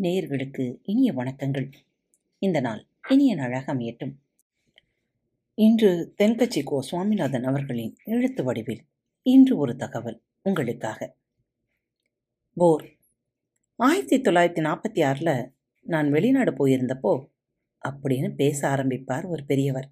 [0.00, 1.72] நேயர்களுக்கு இனிய வணக்கங்கள்.
[2.38, 4.14] இந்த நாள் இனிய நாளாக அமையட்டும்.
[5.54, 6.82] இன்று தென்கட்சி கோ.
[6.82, 8.86] சுவாமிநாதன் அவர்களின் எழுத்து வடிவில்
[9.22, 11.16] இன்று ஒரு தகவல் உங்களுக்காக.
[12.54, 12.88] போர்.
[13.76, 15.52] ஆயிரத்தி தொள்ளாயிரத்தி நாற்பத்தி ஆறில்
[15.82, 17.30] நான் வெளிநாடு போயிருந்தப்போ
[17.88, 19.90] அப்படின்னு பேச ஆரம்பிப்பார் ஒரு பெரியவர்.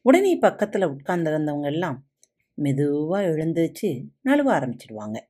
[0.00, 2.10] உடனே பக்கத்தில் உட்கார்ந்திருந்தவங்க எல்லாம்
[2.54, 5.20] மெதுவாக எழுந்துச்சு நழுவ ஆரம்பிச்சிடுவாங்க.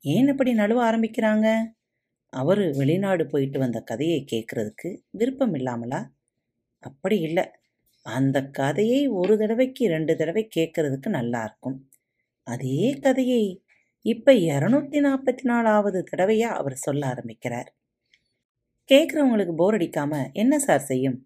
[0.00, 1.62] ஏன் அப்படி நழுவ ஆரம்பிக்கிறாங்க?
[2.34, 6.00] அவர் வெளிநாடு போயிட்டு வந்த கதையை கேட்குறதுக்கு விருப்பம் இல்லாமலா
[6.82, 7.44] அப்படி இல்லை.
[8.06, 11.76] அந்த கதையை ஒரு தடவைக்கு ரெண்டு தடவை கேட்குறதுக்கு நல்லா இருக்கும்.
[12.46, 13.42] அதே கதையை
[14.04, 17.70] இப்போ இரநூத்தி நாற்பத்தி நாலாவது தடவையாக அவர் சொல்ல ஆரம்பிக்கிறார்.
[18.88, 21.18] கேட்குறவங்களுக்கு போர் அடிக்காமல் என்ன சார் செய்யும்?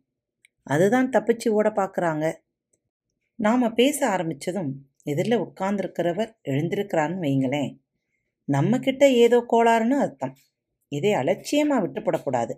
[0.66, 2.26] அதுதான் தப்பிச்சு ஓட பார்க்குறாங்க
[3.38, 4.70] நாம் பேச ஆரம்பித்ததும்
[5.04, 7.72] எதிரில் உட்கார்ந்துருக்கிறவர் எழுந்திருக்கிறான்னு வைங்களேன்
[8.48, 10.34] நம்மக்கிட்ட ஏதோ கோளாறுன்னு அர்த்தம்.
[10.88, 12.54] இதை அலட்சியமாக விட்டுப்படக்கூடாது.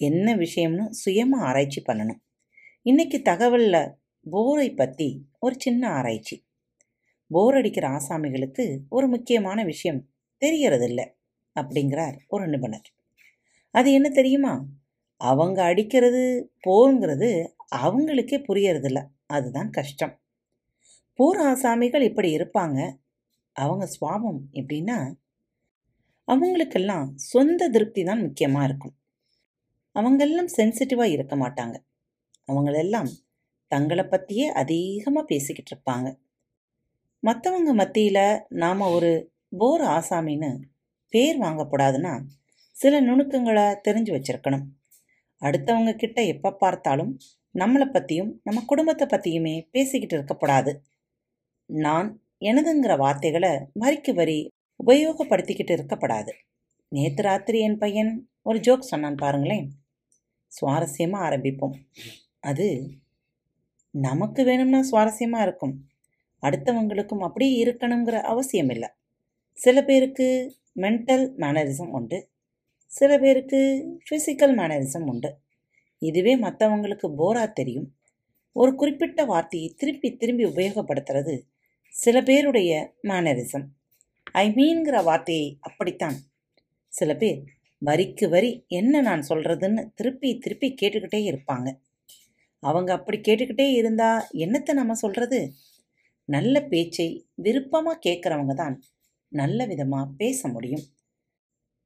[0.00, 2.20] என்ன விஷயம்னு சுயமாக ஆராய்ச்சி பண்ணணும்.
[2.82, 3.94] இன்னைக்கு தகவலில்
[4.30, 6.46] போரை பற்றி ஒரு சின்ன ஆராய்ச்சி.
[7.30, 10.08] போர் அடிக்கிற ஆசாமிகளுக்கு ஒரு முக்கியமான விஷயம்
[10.42, 11.02] தெரியறதில்ல
[11.60, 12.88] அப்படிங்கிறார் ஒரு நிபுணர்.
[13.70, 14.64] அது என்ன தெரியுமா?
[15.16, 17.30] அவங்க அடிக்கிறது போருங்கிறது
[17.76, 19.06] அவங்களுக்கே புரியறதில்ல.
[19.26, 20.20] அதுதான் கஷ்டம்.
[21.18, 22.96] போர் ஆசாமிகள் இப்படி இருப்பாங்க.
[23.52, 25.12] அவங்க சுவாபம் எப்படின்னா
[26.28, 28.94] அவங்களுக்கெல்லாம் சொந்த திருப்தி தான் முக்கியமாக இருக்கும்.
[29.96, 31.76] அவங்கெல்லாம் சென்சிட்டிவாக இருக்க மாட்டாங்க.
[32.48, 33.10] அவங்களெல்லாம்
[33.72, 36.08] தங்களை பற்றியே அதிகமாக பேசிக்கிட்டு இருப்பாங்க.
[37.22, 38.24] மற்றவங்க மத்தியில்
[38.62, 39.12] நாம் ஒரு
[39.58, 40.50] போர் ஆசாமின்னு
[41.12, 42.14] பேர் வாங்கப்படாதுன்னா
[42.76, 44.64] சில நுணுக்கங்களை தெரிஞ்சு வச்சிருக்கணும்.
[45.42, 47.12] அடுத்தவங்க கிட்ட எப்போ பார்த்தாலும்
[47.54, 50.72] நம்மளை பற்றியும் நம்ம குடும்பத்தை பற்றியுமே பேசிக்கிட்டு இருக்கக்கூடாது.
[51.70, 52.08] நான்
[52.40, 54.38] எனதுங்கிற வார்த்தைகளை வரிக்கு வரி
[54.86, 56.32] உபயோகப்படுத்திக்கிட்டு இருக்கப்படாது.
[56.88, 59.70] நேற்று ராத்திரி என் பையன் ஒரு ஜோக் சொன்னான் பாருங்களேன்.
[60.48, 61.74] சுவாரஸ்யமாக ஆரம்பிப்போம்.
[62.40, 62.90] அது
[63.90, 65.86] நமக்கு வேணும்னா சுவாரஸ்யமாக இருக்கும்.
[66.42, 68.88] அடுத்தவங்களுக்கும் அப்படியே இருக்கணுங்கிற அவசியம் இல்லை
[69.52, 72.28] சில பேருக்கு மென்டல் மேனரிசம் உண்டு.
[72.86, 73.60] சில பேருக்கு
[74.10, 75.36] ஃபிசிக்கல் மேனரிசம் உண்டு.
[75.98, 77.94] இதுவே மற்றவங்களுக்கு போராக தெரியும்.
[78.52, 81.40] ஒரு குறிப்பிட்ட வார்த்தையை திருப்பி திரும்பி உபயோகப்படுத்துறது
[81.88, 83.66] சில பேருடைய மேனரிசம்
[84.34, 86.16] ஐ மீன்கிற வார்த்தையை அப்படித்தான்.
[86.92, 87.40] சில பேர்
[87.82, 91.68] வரிக்கு வரி என்ன நான் சொல்கிறதுன்னு திருப்பி திருப்பி கேட்டுக்கிட்டே இருப்பாங்க.
[92.62, 94.10] அவங்க அப்படி கேட்டுக்கிட்டே இருந்தா
[94.44, 95.38] என்னத்தை நம்ம சொல்கிறது
[96.28, 97.08] நல்ல பேச்சை
[97.46, 98.76] விருப்பமாக கேட்குறவங்க தான்
[99.32, 100.84] நல்ல விதமாக பேச முடியும்.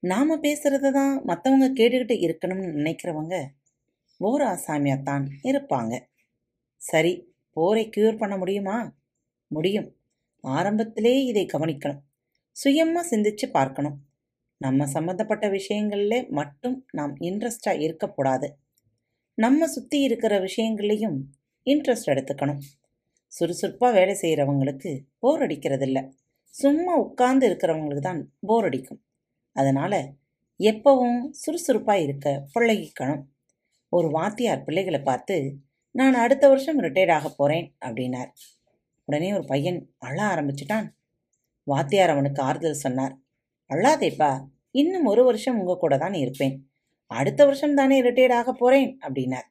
[0.02, 3.36] நாம் பேசுகிறத தான் மற்றவங்க கேட்டுக்கிட்டு இருக்கணும்னு நினைக்கிறவங்க
[4.20, 5.94] போர் ஆசாமியாத்தான் இருப்பாங்க.
[6.82, 7.12] சரி
[7.56, 8.76] போரை க்யூர் பண்ண முடியுமா?
[9.50, 9.88] முடியும்.
[10.44, 12.02] ஆரம்பத்திலே இதை கவனிக்கணும்.
[12.58, 13.96] சுயமாக சிந்திச்சு பார்க்கணும்.
[14.56, 18.48] நம்ம சம்மந்தப்பட்ட விஷயங்களில் மட்டும் நாம் இன்ட்ரெஸ்டாக இருக்கக்கூடாது.
[19.34, 21.18] நம்ம சுற்றி இருக்கிற விஷயங்கள்லையும்
[21.66, 22.60] இன்ட்ரெஸ்ட் எடுத்துக்கணும்.
[23.32, 25.98] சுறுசுறுப்பாக வேலை செய்கிறவங்களுக்கு போர் அடிக்கிறதில்ல.
[26.54, 29.00] சும்மா உட்கார்ந்து இருக்கிறவங்களுக்கு தான் போர் அடிக்கும்.
[29.52, 30.00] அதனால்
[30.60, 33.22] எப்பவும் சுறுசுறுப்பாக இருக்க பழகிக்கணும்.
[33.92, 35.36] ஒரு வாத்தியார் பிள்ளைகளை பார்த்து
[35.94, 38.30] நான் அடுத்த வருஷம் ரிட்டையர்ட் ஆக போகிறேன் அப்படின்னார்.
[39.04, 40.88] உடனே ஒரு பையன் அழ ஆரம்பிச்சிட்டான்.
[41.70, 43.14] வாத்தியார் அவனுக்கு ஆறுதல் சொன்னார்.
[43.70, 44.30] அழாதேப்பா
[44.74, 46.54] இன்னும் ஒரு வருஷம் உங்க கூட தான் இருப்பேன்.
[47.10, 49.48] அடுத்த வருஷம் தானே ரிட்டையர்ட் ஆக போகிறேன் அப்படின்னார்.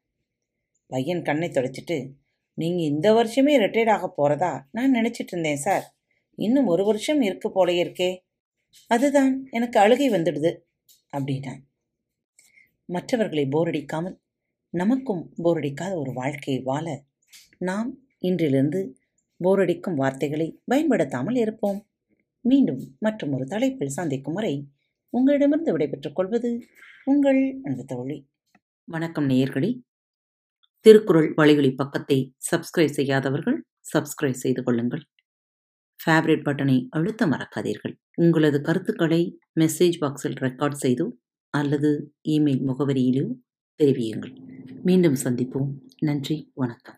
[0.89, 1.97] பையன் கண்ணை தொடச்சிட்டு
[2.57, 5.85] நீங்கள் இந்த வருஷமே ரிட்டையர்ட் ஆக போகிறதா நான் நினைச்சிட்டு இருந்தேன் சார்.
[6.37, 8.11] இன்னும் ஒரு வருஷம் இருக்கு போலே இருக்கே.
[8.91, 10.51] அதுதான் எனக்கு அழுகை வந்துடுது
[11.13, 11.61] அப்படின்னான்
[12.89, 14.15] மற்றவர்களை போரடிக்காமல்
[14.73, 16.85] நமக்கும் போரடிக்காத ஒரு வாழ்க்கையை வாழ
[17.59, 17.89] நாம்
[18.19, 18.81] இன்றிலிருந்து
[19.39, 21.79] போரடிக்கும் வார்த்தைகளை பயன்படுத்தாமல் இருப்போம்.
[22.47, 24.67] மீண்டும் மற்றும் ஒரு தலைப்பில் சந்திக்கும் வரை
[25.09, 26.49] உங்களிடமிருந்து விடைபெற்றுக் கொள்வது
[27.05, 28.17] உங்கள் அன்பு தோழி.
[28.83, 29.81] வணக்கம் நேயர்களே.
[30.79, 33.57] திருக்குறள் வழிகளி பக்கத்தை சப்ஸ்கிரைப் செய்யாதவர்கள்
[33.93, 35.03] சப்ஸ்கிரைப் செய்து கொள்ளுங்கள்.
[35.99, 37.95] ஃபேவரட் பட்டனை அழுத்த மறக்காதீர்கள்.
[38.13, 41.07] உங்களது கருத்துக்களை மெசேஜ் பாக்ஸில் ரெக்கார்ட் செய்தோ
[41.49, 43.27] அல்லது இமெயில் முகவரியிலோ
[43.83, 44.35] தெரிவியுங்கள்.
[44.83, 45.69] மீண்டும் சந்திப்போம்.
[45.99, 46.51] நன்றி.
[46.53, 46.97] வணக்கம்.